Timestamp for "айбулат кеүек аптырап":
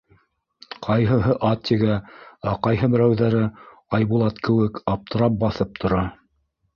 3.99-5.37